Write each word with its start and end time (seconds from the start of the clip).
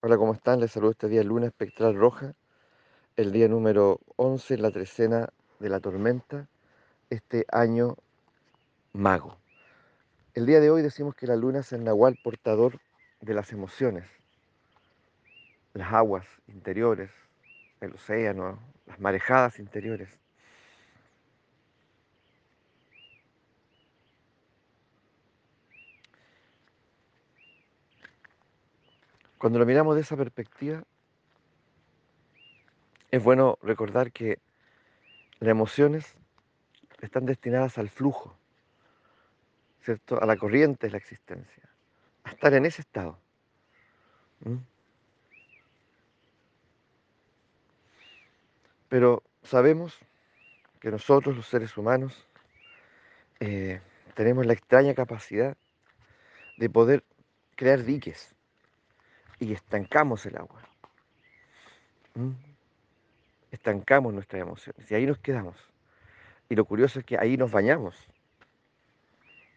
Hola, 0.00 0.16
¿cómo 0.16 0.32
están? 0.32 0.60
Les 0.60 0.70
saludo 0.70 0.92
este 0.92 1.08
día 1.08 1.24
Luna 1.24 1.48
Espectral 1.48 1.96
Roja, 1.96 2.32
el 3.16 3.32
día 3.32 3.48
número 3.48 3.98
11 4.14 4.54
en 4.54 4.62
la 4.62 4.70
trecena 4.70 5.28
de 5.58 5.68
la 5.68 5.80
tormenta, 5.80 6.46
este 7.10 7.44
año 7.50 7.96
mago. 8.92 9.36
El 10.34 10.46
día 10.46 10.60
de 10.60 10.70
hoy 10.70 10.82
decimos 10.82 11.16
que 11.16 11.26
la 11.26 11.34
luna 11.34 11.58
es 11.58 11.72
el 11.72 11.82
nahual 11.82 12.16
portador 12.22 12.78
de 13.20 13.34
las 13.34 13.50
emociones, 13.50 14.04
las 15.74 15.92
aguas 15.92 16.26
interiores, 16.46 17.10
el 17.80 17.94
océano, 17.94 18.60
las 18.86 19.00
marejadas 19.00 19.58
interiores. 19.58 20.10
Cuando 29.38 29.60
lo 29.60 29.66
miramos 29.66 29.94
de 29.94 30.00
esa 30.02 30.16
perspectiva, 30.16 30.82
es 33.10 33.22
bueno 33.22 33.56
recordar 33.62 34.10
que 34.10 34.40
las 35.38 35.50
emociones 35.50 36.16
están 37.00 37.24
destinadas 37.24 37.78
al 37.78 37.88
flujo, 37.88 38.36
¿cierto? 39.82 40.20
A 40.20 40.26
la 40.26 40.36
corriente 40.36 40.88
de 40.88 40.90
la 40.90 40.98
existencia, 40.98 41.62
a 42.24 42.30
estar 42.30 42.52
en 42.52 42.66
ese 42.66 42.82
estado. 42.82 43.16
¿Mm? 44.40 44.56
Pero 48.88 49.22
sabemos 49.44 49.96
que 50.80 50.90
nosotros, 50.90 51.36
los 51.36 51.46
seres 51.46 51.76
humanos, 51.76 52.26
eh, 53.38 53.80
tenemos 54.14 54.46
la 54.46 54.54
extraña 54.54 54.94
capacidad 54.94 55.56
de 56.56 56.70
poder 56.70 57.04
crear 57.54 57.84
diques 57.84 58.34
y 59.38 59.52
estancamos 59.52 60.24
el 60.26 60.36
agua. 60.36 60.62
¿Mm? 62.14 62.30
Estancamos 63.50 64.12
nuestras 64.12 64.42
emociones 64.42 64.90
y 64.90 64.94
ahí 64.94 65.06
nos 65.06 65.18
quedamos. 65.18 65.56
Y 66.48 66.54
lo 66.54 66.64
curioso 66.64 66.98
es 66.98 67.04
que 67.04 67.18
ahí 67.18 67.36
nos 67.36 67.50
bañamos. 67.50 67.96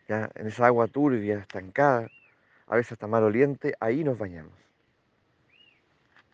¿ya? 0.08 0.30
En 0.36 0.48
esa 0.48 0.68
agua 0.68 0.88
turbia, 0.88 1.40
estancada, 1.40 2.10
a 2.68 2.76
veces 2.76 2.94
hasta 2.94 3.08
maloliente, 3.08 3.76
ahí 3.80 4.04
nos 4.04 4.18
bañamos. 4.18 4.54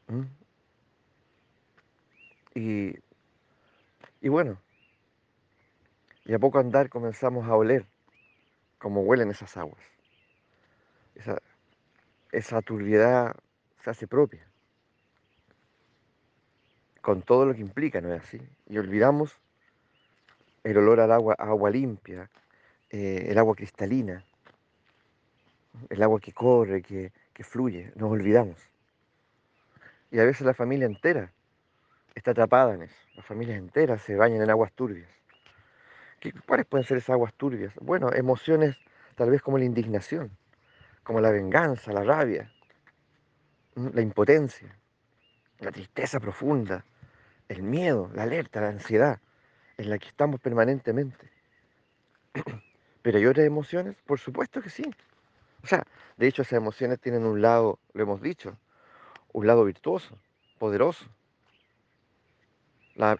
¿Mm? 0.07 0.23
Y, 2.55 2.95
y 4.21 4.29
bueno, 4.29 4.57
y 6.25 6.33
a 6.33 6.39
poco 6.39 6.59
andar 6.59 6.89
comenzamos 6.89 7.47
a 7.47 7.55
oler 7.55 7.85
como 8.79 9.01
huelen 9.01 9.29
esas 9.31 9.55
aguas. 9.57 9.81
Esa, 12.31 12.61
turbiedad 12.61 13.35
se 13.83 13.89
hace 13.89 14.07
propia, 14.07 14.47
con 17.01 17.21
todo 17.21 17.45
lo 17.45 17.53
que 17.53 17.61
implica, 17.61 18.01
¿no 18.01 18.13
es 18.13 18.21
así? 18.21 18.41
Y 18.67 18.77
olvidamos 18.77 19.39
el 20.63 20.77
olor 20.77 20.99
al 20.99 21.11
agua, 21.11 21.35
agua 21.37 21.69
limpia, 21.69 22.29
eh, 22.89 23.27
el 23.29 23.37
agua 23.37 23.55
cristalina, 23.55 24.25
el 25.89 26.03
agua 26.03 26.19
que 26.19 26.33
corre, 26.33 26.81
que, 26.81 27.11
que 27.33 27.43
fluye, 27.43 27.93
nos 27.95 28.11
olvidamos. 28.11 28.57
Y 30.11 30.19
a 30.19 30.25
veces 30.25 30.45
la 30.45 30.53
familia 30.53 30.85
entera 30.85 31.31
está 32.15 32.31
atrapada 32.31 32.73
en 32.73 32.83
eso, 32.83 32.95
las 33.15 33.25
familias 33.25 33.57
enteras 33.57 34.01
se 34.01 34.15
bañan 34.15 34.41
en 34.41 34.49
aguas 34.49 34.73
turbias. 34.73 35.09
¿Qué, 36.19 36.33
¿Cuáles 36.45 36.65
pueden 36.65 36.85
ser 36.85 36.97
esas 36.97 37.11
aguas 37.11 37.33
turbias? 37.35 37.73
Bueno, 37.79 38.11
emociones 38.11 38.75
tal 39.15 39.29
vez 39.29 39.41
como 39.41 39.57
la 39.57 39.65
indignación, 39.65 40.31
como 41.07 41.21
la 41.21 41.31
venganza, 41.31 41.93
la 41.93 42.03
rabia, 42.03 42.51
la 43.75 44.01
impotencia, 44.01 44.77
la 45.59 45.71
tristeza 45.71 46.19
profunda, 46.19 46.83
el 47.47 47.63
miedo, 47.63 48.11
la 48.13 48.23
alerta, 48.23 48.59
la 48.59 48.67
ansiedad, 48.67 49.21
en 49.77 49.89
la 49.89 49.99
que 49.99 50.09
estamos 50.09 50.41
permanentemente. 50.41 51.31
Pero 53.03 53.17
hay 53.19 53.25
otras 53.25 53.45
emociones, 53.45 53.95
por 54.05 54.19
supuesto 54.19 54.61
que 54.61 54.69
sí. 54.69 54.83
O 55.63 55.67
sea, 55.67 55.87
de 56.17 56.27
hecho 56.27 56.41
esas 56.41 56.57
emociones 56.57 56.99
tienen 56.99 57.23
un 57.23 57.41
lado, 57.41 57.79
lo 57.93 58.03
hemos 58.03 58.21
dicho, 58.21 58.57
un 59.31 59.47
lado 59.47 59.63
virtuoso, 59.63 60.19
poderoso. 60.59 61.05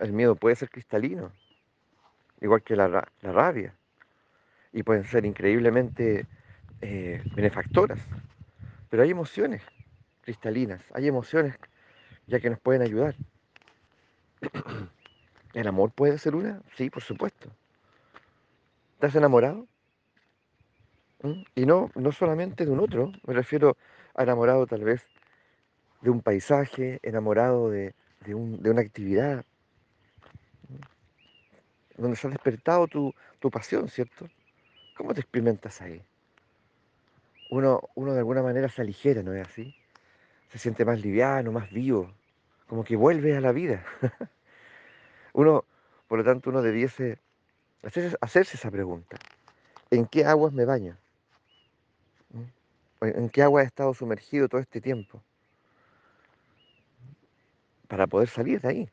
El 0.02 0.12
miedo 0.12 0.36
puede 0.36 0.58
ser 0.58 0.70
cristalino, 0.70 1.32
igual 2.42 2.64
que 2.64 2.76
la, 2.76 2.90
la 2.90 3.32
rabia, 3.32 3.74
y 4.74 4.84
pueden 4.84 5.06
ser 5.06 5.26
increíblemente 5.26 6.28
eh, 6.82 7.22
benefactoras. 7.36 8.00
Pero 8.90 9.04
hay 9.04 9.12
emociones 9.12 9.62
cristalinas, 10.22 10.82
hay 10.94 11.08
emociones 11.08 11.56
ya 12.28 12.40
que 12.40 12.50
nos 12.50 12.60
pueden 12.60 12.82
ayudar. 12.82 13.16
¿El 15.54 15.68
amor 15.68 15.92
puede 15.92 16.18
ser 16.18 16.36
una? 16.36 16.62
Sí, 16.76 16.90
por 16.90 17.04
supuesto. 17.04 17.50
¿Estás 18.96 19.16
enamorado? 19.16 19.68
¿Mm? 21.24 21.42
Y 21.56 21.66
no, 21.66 21.92
no 21.96 22.12
solamente 22.12 22.66
de 22.66 22.72
un 22.72 22.80
otro, 22.80 23.12
me 23.26 23.34
refiero 23.34 23.78
a 24.16 24.24
enamorado 24.24 24.68
tal 24.68 24.84
vez 24.84 25.06
de 26.02 26.10
un 26.10 26.22
paisaje, 26.22 27.00
enamorado 27.02 27.70
de, 27.70 27.96
de, 28.26 28.36
un, 28.36 28.62
de 28.62 28.70
una 28.70 28.82
actividad, 28.82 29.46
donde 31.98 32.16
se 32.16 32.28
ha 32.28 32.30
despertado 32.30 32.88
tu, 32.88 33.14
tu, 33.40 33.50
pasión, 33.50 33.90
¿cierto? 33.90 34.28
¿Cómo 34.96 35.14
te 35.14 35.22
experimentas 35.22 35.82
ahí? 35.82 36.02
Uno, 37.50 37.82
uno 37.96 38.14
de 38.14 38.20
alguna 38.20 38.42
manera 38.44 38.70
se 38.70 38.82
aligera, 38.82 39.24
¿no 39.24 39.34
es 39.34 39.48
así? 39.48 39.76
Se 40.50 40.60
siente 40.60 40.86
más 40.86 41.02
liviano, 41.02 41.52
más 41.52 41.70
vivo, 41.72 42.14
como 42.68 42.84
que 42.84 42.96
vuelve 42.96 43.36
a 43.36 43.42
la 43.42 43.52
vida. 43.52 43.86
uno, 45.34 45.64
por 46.08 46.20
lo 46.20 46.26
tanto, 46.26 46.50
uno 46.50 46.62
debiese 46.62 47.20
hacerse, 47.84 48.18
hacerse 48.22 48.58
esa 48.58 48.72
pregunta. 48.72 49.18
¿En 49.92 50.06
qué 50.06 50.26
aguas 50.26 50.52
me 50.54 50.66
baño? 50.66 50.98
¿En 53.02 53.30
qué 53.30 53.44
agua 53.44 53.62
he 53.62 53.66
estado 53.66 53.94
sumergido 53.94 54.50
todo 54.50 54.60
este 54.60 54.82
tiempo? 54.82 55.22
Para 57.88 58.08
poder 58.08 58.28
salir 58.28 58.60
de 58.60 58.68
ahí. 58.68 58.90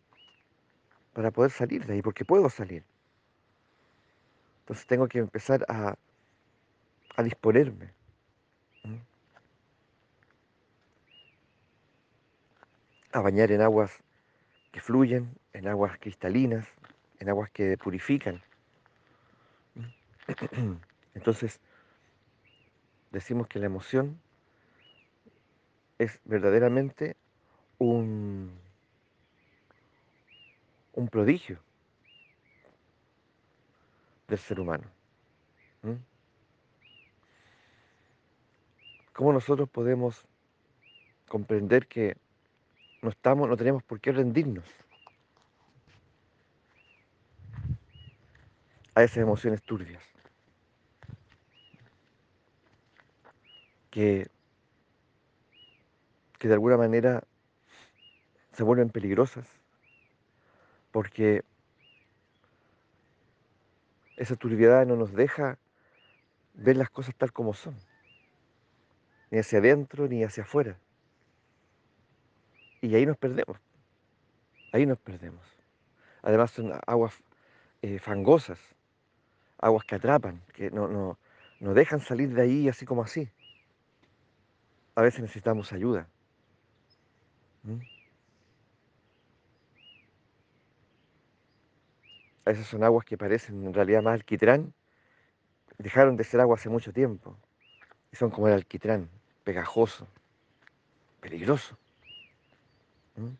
Para 1.12 1.30
poder 1.30 1.50
salir 1.50 1.86
de 1.86 1.94
ahí, 1.94 2.02
porque 2.02 2.24
puedo 2.24 2.50
salir. 2.50 2.84
Entonces 4.60 4.86
tengo 4.86 5.08
que 5.08 5.18
empezar 5.18 5.64
a, 5.68 5.94
a 7.16 7.22
disponerme. 7.22 7.92
A 13.12 13.20
bañar 13.20 13.52
en 13.52 13.60
aguas 13.60 14.02
que 14.72 14.80
fluyen, 14.80 15.38
en 15.52 15.68
aguas 15.68 15.98
cristalinas, 15.98 16.66
en 17.20 17.28
aguas 17.28 17.50
que 17.50 17.78
purifican. 17.78 18.42
Entonces, 21.14 21.60
decimos 23.12 23.46
que 23.46 23.60
la 23.60 23.66
emoción 23.66 24.18
es 25.98 26.20
verdaderamente 26.24 27.16
un, 27.78 28.50
un 30.92 31.08
prodigio 31.08 31.60
del 34.28 34.38
ser 34.38 34.60
humano. 34.60 34.84
¿Mm? 35.82 35.94
¿Cómo 39.14 39.32
nosotros 39.32 39.68
podemos 39.68 40.26
comprender 41.28 41.86
que 41.86 42.16
no 43.00 43.10
estamos, 43.10 43.48
no 43.48 43.56
tenemos 43.56 43.84
por 43.84 44.00
qué 44.00 44.10
rendirnos 44.10 44.64
a 48.96 49.04
esas 49.04 49.18
emociones 49.18 49.62
turbias? 49.62 50.02
Que, 53.92 54.26
que 56.40 56.48
de 56.48 56.54
alguna 56.54 56.76
manera 56.76 57.22
se 58.50 58.64
vuelven 58.64 58.90
peligrosas 58.90 59.46
porque 60.90 61.44
esa 64.16 64.34
turbiedad 64.34 64.84
no 64.86 64.96
nos 64.96 65.12
deja 65.12 65.56
ver 66.54 66.76
las 66.76 66.90
cosas 66.90 67.14
tal 67.14 67.32
como 67.32 67.54
son, 67.54 67.76
ni 69.34 69.40
hacia 69.40 69.58
adentro 69.58 70.06
ni 70.06 70.22
hacia 70.22 70.44
afuera. 70.44 70.78
Y 72.80 72.94
ahí 72.94 73.04
nos 73.04 73.16
perdemos, 73.16 73.58
ahí 74.70 74.86
nos 74.86 74.96
perdemos. 74.98 75.44
Además 76.22 76.52
son 76.52 76.72
aguas 76.86 77.12
eh, 77.82 77.98
fangosas, 77.98 78.60
aguas 79.58 79.84
que 79.86 79.96
atrapan, 79.96 80.40
que 80.52 80.70
no, 80.70 80.86
no, 80.86 81.18
no 81.58 81.74
dejan 81.74 81.98
salir 81.98 82.32
de 82.32 82.42
ahí 82.42 82.68
así 82.68 82.86
como 82.86 83.02
así. 83.02 83.28
A 84.94 85.02
veces 85.02 85.20
necesitamos 85.20 85.72
ayuda. 85.72 86.06
¿Mm? 87.64 87.80
Esas 92.46 92.68
son 92.68 92.84
aguas 92.84 93.04
que 93.04 93.18
parecen 93.18 93.66
en 93.66 93.74
realidad 93.74 94.00
más 94.00 94.14
alquitrán. 94.14 94.72
Dejaron 95.78 96.16
de 96.16 96.22
ser 96.22 96.40
agua 96.40 96.54
hace 96.54 96.68
mucho 96.68 96.92
tiempo. 96.92 97.36
Y 98.12 98.16
son 98.16 98.30
como 98.30 98.46
el 98.46 98.54
alquitrán, 98.54 99.10
pegajoso, 99.44 100.08
peligroso. 101.20 101.76
¿Mm? 103.16 103.34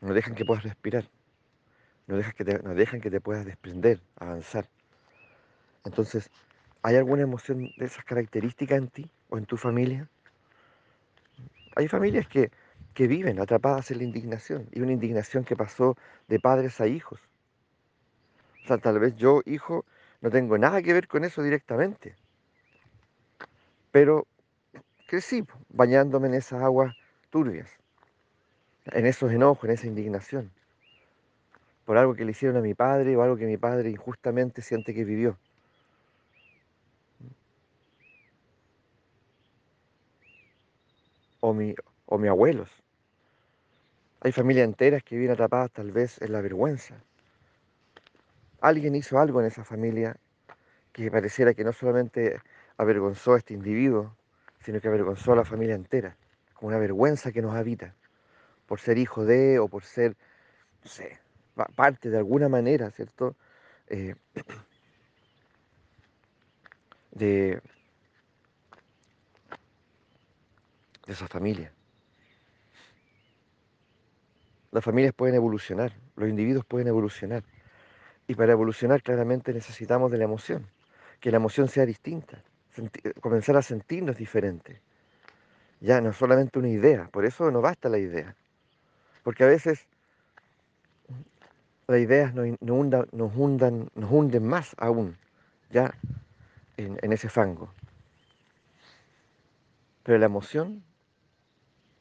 No 0.00 0.14
dejan 0.14 0.34
que 0.34 0.44
puedas 0.44 0.64
respirar, 0.64 1.08
no, 2.06 2.16
dejan 2.16 2.32
que 2.32 2.44
te, 2.44 2.58
no 2.62 2.74
dejan 2.74 3.00
que 3.00 3.10
te 3.10 3.20
puedas 3.20 3.44
desprender, 3.44 4.00
avanzar. 4.16 4.68
Entonces, 5.84 6.30
¿hay 6.82 6.96
alguna 6.96 7.22
emoción 7.22 7.72
de 7.76 7.86
esas 7.86 8.04
características 8.04 8.78
en 8.78 8.88
ti 8.88 9.10
o 9.30 9.38
en 9.38 9.46
tu 9.46 9.56
familia? 9.56 10.08
Hay 11.76 11.88
familias 11.88 12.28
que, 12.28 12.50
que 12.92 13.08
viven 13.08 13.40
atrapadas 13.40 13.90
en 13.90 13.98
la 13.98 14.04
indignación 14.04 14.68
y 14.72 14.80
una 14.80 14.92
indignación 14.92 15.44
que 15.44 15.56
pasó 15.56 15.96
de 16.28 16.38
padres 16.38 16.80
a 16.80 16.86
hijos. 16.86 17.20
O 18.64 18.66
sea, 18.66 18.78
tal 18.78 18.98
vez 18.98 19.16
yo, 19.16 19.42
hijo, 19.44 19.84
no 20.24 20.30
tengo 20.30 20.56
nada 20.56 20.80
que 20.80 20.94
ver 20.94 21.06
con 21.06 21.22
eso 21.22 21.42
directamente, 21.42 22.16
pero 23.92 24.26
crecí 25.06 25.44
bañándome 25.68 26.28
en 26.28 26.34
esas 26.34 26.62
aguas 26.62 26.96
turbias, 27.28 27.70
en 28.86 29.04
esos 29.04 29.30
enojos, 29.30 29.64
en 29.64 29.70
esa 29.72 29.86
indignación, 29.86 30.50
por 31.84 31.98
algo 31.98 32.14
que 32.14 32.24
le 32.24 32.30
hicieron 32.30 32.56
a 32.56 32.62
mi 32.62 32.72
padre 32.72 33.14
o 33.14 33.22
algo 33.22 33.36
que 33.36 33.44
mi 33.44 33.58
padre 33.58 33.90
injustamente 33.90 34.62
siente 34.62 34.94
que 34.94 35.04
vivió. 35.04 35.36
O 41.40 41.52
mi, 41.52 41.74
o 42.06 42.16
mi 42.16 42.28
abuelos. 42.28 42.70
Hay 44.22 44.32
familias 44.32 44.64
enteras 44.64 45.02
que 45.02 45.16
viven 45.16 45.32
atrapadas 45.32 45.70
tal 45.70 45.92
vez 45.92 46.18
en 46.22 46.32
la 46.32 46.40
vergüenza. 46.40 46.94
Alguien 48.64 48.94
hizo 48.94 49.18
algo 49.18 49.42
en 49.42 49.46
esa 49.46 49.62
familia 49.62 50.16
que 50.90 51.10
pareciera 51.10 51.52
que 51.52 51.64
no 51.64 51.74
solamente 51.74 52.40
avergonzó 52.78 53.34
a 53.34 53.36
este 53.36 53.52
individuo, 53.52 54.16
sino 54.60 54.80
que 54.80 54.88
avergonzó 54.88 55.34
a 55.34 55.36
la 55.36 55.44
familia 55.44 55.74
entera, 55.74 56.16
con 56.54 56.68
una 56.68 56.78
vergüenza 56.78 57.30
que 57.30 57.42
nos 57.42 57.54
habita, 57.54 57.94
por 58.66 58.80
ser 58.80 58.96
hijo 58.96 59.26
de 59.26 59.58
o 59.58 59.68
por 59.68 59.84
ser, 59.84 60.16
no 60.82 60.88
sé, 60.88 61.18
parte 61.76 62.08
de 62.08 62.16
alguna 62.16 62.48
manera, 62.48 62.90
¿cierto? 62.90 63.36
Eh, 63.88 64.14
de, 67.10 67.60
de 71.06 71.12
esa 71.12 71.28
familia. 71.28 71.70
Las 74.72 74.82
familias 74.82 75.12
pueden 75.12 75.34
evolucionar, 75.34 75.92
los 76.16 76.30
individuos 76.30 76.64
pueden 76.64 76.88
evolucionar. 76.88 77.44
Y 78.26 78.34
para 78.34 78.52
evolucionar 78.52 79.02
claramente 79.02 79.52
necesitamos 79.52 80.10
de 80.10 80.18
la 80.18 80.24
emoción, 80.24 80.66
que 81.20 81.30
la 81.30 81.36
emoción 81.36 81.68
sea 81.68 81.84
distinta, 81.84 82.42
comenzar 83.20 83.56
a 83.56 83.62
sentirnos 83.62 84.16
diferentes. 84.16 84.80
Ya 85.80 86.00
no 86.00 86.12
solamente 86.12 86.58
una 86.58 86.68
idea, 86.68 87.08
por 87.12 87.24
eso 87.24 87.50
no 87.50 87.60
basta 87.60 87.88
la 87.88 87.98
idea. 87.98 88.34
Porque 89.22 89.44
a 89.44 89.46
veces 89.46 89.86
las 91.86 92.00
ideas 92.00 92.34
nos, 92.34 92.48
nos, 92.60 93.36
hundan, 93.36 93.90
nos 93.94 94.10
hunden 94.10 94.46
más 94.46 94.74
aún, 94.78 95.16
ya 95.70 95.94
en, 96.76 96.98
en 97.02 97.12
ese 97.12 97.28
fango. 97.28 97.72
Pero 100.02 100.18
la 100.18 100.26
emoción 100.26 100.82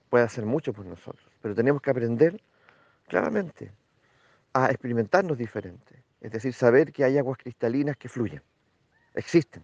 puede 0.10 0.26
hacer 0.26 0.46
mucho 0.46 0.74
por 0.74 0.86
nosotros, 0.86 1.28
pero 1.42 1.56
tenemos 1.56 1.82
que 1.82 1.90
aprender 1.90 2.42
claramente 3.08 3.72
a 4.54 4.70
experimentarnos 4.70 5.38
diferentes, 5.38 6.03
es 6.24 6.32
decir, 6.32 6.54
saber 6.54 6.94
que 6.94 7.04
hay 7.04 7.18
aguas 7.18 7.38
cristalinas 7.38 7.98
que 7.98 8.08
fluyen, 8.08 8.42
existen, 9.14 9.62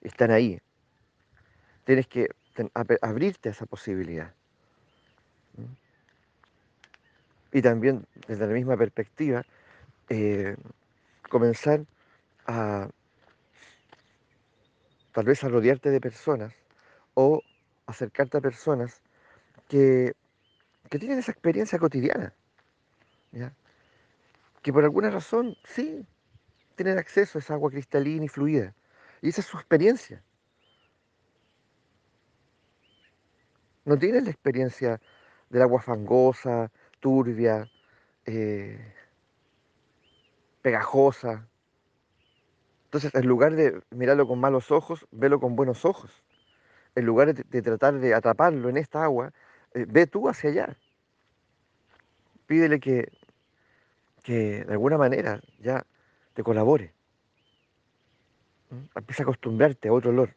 están 0.00 0.30
ahí. 0.30 0.60
Tienes 1.84 2.06
que 2.06 2.28
abrirte 3.02 3.48
a 3.48 3.52
esa 3.52 3.66
posibilidad. 3.66 4.32
Y 7.52 7.60
también, 7.60 8.06
desde 8.28 8.46
la 8.46 8.52
misma 8.52 8.76
perspectiva, 8.76 9.44
eh, 10.08 10.56
comenzar 11.28 11.84
a 12.46 12.88
tal 15.12 15.24
vez 15.24 15.42
a 15.42 15.48
rodearte 15.48 15.90
de 15.90 16.00
personas 16.00 16.54
o 17.14 17.42
acercarte 17.86 18.38
a 18.38 18.40
personas 18.40 19.02
que, 19.68 20.14
que 20.88 20.98
tienen 21.00 21.18
esa 21.18 21.32
experiencia 21.32 21.78
cotidiana. 21.80 22.32
Que 24.64 24.72
por 24.72 24.82
alguna 24.82 25.10
razón, 25.10 25.58
sí, 25.64 26.06
tienen 26.74 26.96
acceso 26.96 27.36
a 27.36 27.40
esa 27.40 27.52
agua 27.52 27.70
cristalina 27.70 28.24
y 28.24 28.28
fluida. 28.28 28.74
Y 29.20 29.28
esa 29.28 29.42
es 29.42 29.46
su 29.46 29.58
experiencia. 29.58 30.24
No 33.84 33.98
tienen 33.98 34.24
la 34.24 34.30
experiencia 34.30 35.02
del 35.50 35.60
agua 35.60 35.82
fangosa, 35.82 36.72
turbia, 37.00 37.70
eh, 38.24 38.94
pegajosa. 40.62 41.46
Entonces, 42.86 43.14
en 43.14 43.26
lugar 43.26 43.56
de 43.56 43.82
mirarlo 43.90 44.26
con 44.26 44.40
malos 44.40 44.70
ojos, 44.70 45.06
velo 45.10 45.40
con 45.40 45.56
buenos 45.56 45.84
ojos. 45.84 46.24
En 46.94 47.04
lugar 47.04 47.34
de, 47.34 47.62
tratar 47.62 48.00
de 48.00 48.14
atraparlo 48.14 48.70
en 48.70 48.78
esta 48.78 49.04
agua, 49.04 49.30
eh, 49.74 49.84
ve 49.86 50.06
tú 50.06 50.26
hacia 50.26 50.48
allá. 50.48 50.78
Pídele 52.46 52.80
que, 52.80 53.12
que 54.24 54.64
de 54.64 54.72
alguna 54.72 54.98
manera 54.98 55.40
ya 55.60 55.86
te 56.32 56.42
colabore. 56.42 56.92
¿Mm? 58.70 58.98
Empieza 58.98 59.22
a 59.22 59.24
acostumbrarte 59.24 59.88
a 59.88 59.92
otro 59.92 60.10
olor. 60.10 60.34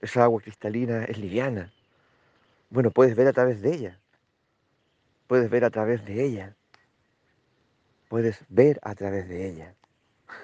Esa 0.00 0.24
agua 0.24 0.40
cristalina 0.40 1.04
es 1.04 1.18
liviana. 1.18 1.72
Bueno, 2.70 2.90
puedes 2.90 3.14
ver 3.14 3.28
a 3.28 3.32
través 3.32 3.62
de 3.62 3.74
ella. 3.74 4.00
Puedes 5.28 5.48
ver 5.48 5.64
a 5.64 5.70
través 5.70 6.04
de 6.04 6.24
ella. 6.24 6.56
Puedes 8.08 8.42
ver 8.48 8.80
a 8.82 8.94
través 8.94 9.28
de 9.28 9.48
ella. 9.48 9.74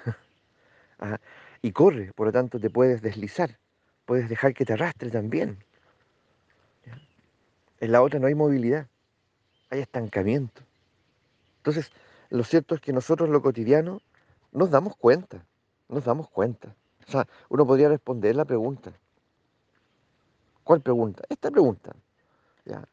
Y 1.63 1.71
corre, 1.73 2.11
por 2.13 2.27
lo 2.27 2.31
tanto 2.31 2.59
te 2.59 2.69
puedes 2.71 3.01
deslizar. 3.01 3.57
Puedes 4.05 4.29
dejar 4.29 4.53
que 4.53 4.65
te 4.65 4.73
arrastre 4.73 5.09
también. 5.09 5.63
En 7.79 7.91
la 7.91 8.01
otra 8.01 8.19
no 8.19 8.27
hay 8.27 8.35
movilidad, 8.35 8.87
hay 9.69 9.79
estancamiento. 9.79 10.63
Entonces, 11.61 11.91
lo 12.31 12.43
cierto 12.43 12.73
es 12.73 12.81
que 12.81 12.91
nosotros 12.91 13.29
lo 13.29 13.39
cotidiano 13.43 14.01
nos 14.51 14.71
damos 14.71 14.95
cuenta, 14.95 15.45
nos 15.89 16.03
damos 16.03 16.27
cuenta. 16.27 16.75
O 17.07 17.11
sea, 17.11 17.27
uno 17.49 17.67
podría 17.67 17.87
responder 17.87 18.35
la 18.35 18.45
pregunta. 18.45 18.91
¿Cuál 20.63 20.81
pregunta? 20.81 21.23
Esta 21.29 21.51
pregunta. 21.51 21.95
¿ya? 22.65 22.83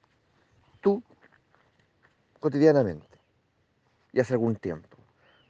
Tú, 0.82 1.02
cotidianamente, 2.40 3.18
y 4.12 4.20
hace 4.20 4.34
algún 4.34 4.56
tiempo, 4.56 4.98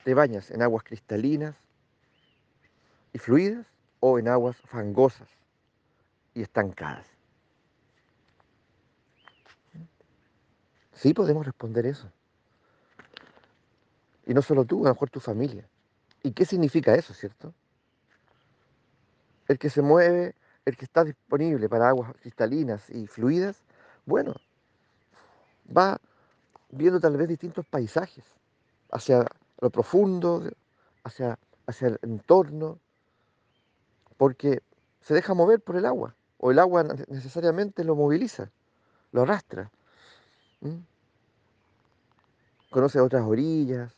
te 0.05 0.15
bañas 0.15 0.53
en 0.53 0.63
aguas 0.63 0.85
cristalinas 0.85 1.57
y 3.13 3.19
fluidas 3.19 3.67
o 3.99 4.21
en 4.21 4.29
aguas 4.29 4.57
fangosas 4.67 5.29
y 6.35 6.43
estancadas. 6.43 7.07
Sí 10.93 11.15
podemos 11.15 11.45
responder 11.45 11.87
eso. 11.87 12.13
Y 14.29 14.35
no 14.35 14.43
solo 14.43 14.67
tú, 14.67 14.83
a 14.83 14.89
lo 14.89 14.95
mejor 14.95 15.09
tu 15.09 15.21
familia. 15.21 15.67
¿Y 16.23 16.33
qué 16.33 16.45
significa 16.45 16.95
eso, 16.95 17.15
cierto? 17.15 17.55
El 19.49 19.59
que 19.59 19.71
se 19.71 19.81
mueve, 19.81 20.35
el 20.67 20.77
que 20.77 20.85
está 20.85 21.03
disponible 21.03 21.67
para 21.67 21.89
aguas 21.89 22.13
cristalinas 22.21 22.91
y 22.91 23.07
fluidas, 23.07 23.63
bueno, 24.05 24.35
va 25.75 25.99
viendo 26.69 27.01
tal 27.01 27.17
vez 27.17 27.27
distintos 27.27 27.65
paisajes, 27.65 28.25
hacia 28.91 29.27
lo 29.61 29.71
profundo, 29.71 30.43
hacia, 31.05 31.39
hacia 31.67 31.89
el 31.89 31.99
entorno, 32.03 32.79
porque 34.19 34.61
se 35.01 35.15
deja 35.15 35.33
mover 35.33 35.63
por 35.63 35.77
el 35.77 35.87
agua, 35.87 36.15
o 36.37 36.51
el 36.51 36.59
agua 36.59 36.85
necesariamente 37.09 37.83
lo 37.83 37.97
moviliza, 37.97 38.51
lo 39.13 39.23
arrastra. 39.23 39.71
Conoce 42.69 43.01
otras 43.01 43.25
orillas, 43.25 43.98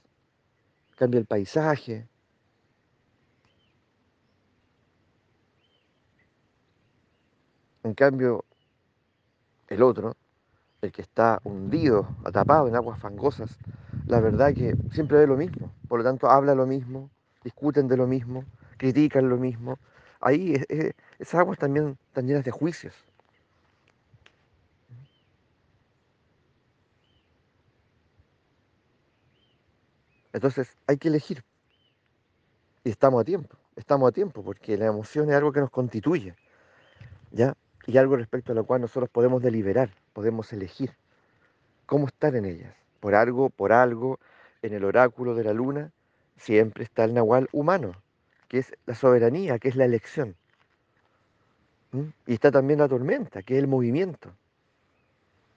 cambia 1.00 1.18
el 1.18 1.24
paisaje. 1.24 2.06
En 7.82 7.94
cambio, 7.94 8.44
el 9.68 9.82
otro, 9.82 10.14
el 10.82 10.92
que 10.92 11.00
está 11.00 11.40
hundido, 11.44 12.06
atapado 12.22 12.68
en 12.68 12.76
aguas 12.76 13.00
fangosas, 13.00 13.58
la 14.08 14.20
verdad 14.20 14.52
que 14.52 14.76
siempre 14.92 15.16
ve 15.16 15.26
lo 15.26 15.38
mismo, 15.38 15.72
por 15.88 16.00
lo 16.00 16.04
tanto 16.04 16.28
habla 16.28 16.54
lo 16.54 16.66
mismo, 16.66 17.08
discuten 17.42 17.88
de 17.88 17.96
lo 17.96 18.06
mismo, 18.06 18.44
critican 18.76 19.30
lo 19.30 19.38
mismo. 19.38 19.78
Ahí 20.20 20.62
esas 21.18 21.40
aguas 21.40 21.58
también 21.58 21.96
están 22.08 22.26
llenas 22.26 22.44
de 22.44 22.50
juicios. 22.50 23.09
Entonces 30.32 30.76
hay 30.86 30.96
que 30.96 31.08
elegir. 31.08 31.44
Y 32.84 32.90
estamos 32.90 33.20
a 33.20 33.24
tiempo, 33.24 33.56
estamos 33.76 34.08
a 34.08 34.12
tiempo, 34.12 34.42
porque 34.42 34.76
la 34.76 34.86
emoción 34.86 35.28
es 35.30 35.36
algo 35.36 35.52
que 35.52 35.60
nos 35.60 35.70
constituye. 35.70 36.34
¿ya? 37.30 37.54
y 37.86 37.98
algo 37.98 38.16
respecto 38.16 38.52
a 38.52 38.54
lo 38.54 38.64
cual 38.64 38.82
nosotros 38.82 39.10
podemos 39.10 39.42
deliberar, 39.42 39.90
podemos 40.12 40.52
elegir 40.52 40.92
cómo 41.86 42.06
estar 42.06 42.34
en 42.36 42.44
ellas. 42.44 42.74
Por 43.00 43.14
algo, 43.14 43.50
por 43.50 43.72
algo, 43.72 44.18
en 44.62 44.74
el 44.74 44.84
oráculo 44.84 45.34
de 45.34 45.44
la 45.44 45.52
luna 45.52 45.90
siempre 46.36 46.84
está 46.84 47.04
el 47.04 47.14
nahual 47.14 47.48
humano, 47.52 47.92
que 48.48 48.58
es 48.58 48.72
la 48.86 48.94
soberanía, 48.94 49.58
que 49.58 49.68
es 49.68 49.76
la 49.76 49.86
elección. 49.86 50.36
Y 52.26 52.34
está 52.34 52.52
también 52.52 52.78
la 52.78 52.88
tormenta, 52.88 53.42
que 53.42 53.56
es 53.56 53.60
el 53.60 53.66
movimiento, 53.66 54.30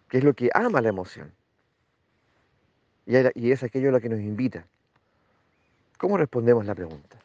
que 0.10 0.18
es 0.18 0.24
lo 0.24 0.34
que 0.34 0.50
ama 0.54 0.82
la 0.82 0.90
emoción. 0.90 1.32
Y 3.06 3.52
es 3.52 3.64
aquello 3.64 3.90
a 3.90 3.92
lo 3.92 4.02
que 4.02 4.10
nos 4.10 4.20
invita. 4.20 4.66
¿Cómo 5.98 6.18
respondemos 6.18 6.66
la 6.66 6.76
pregunta? 6.76 7.18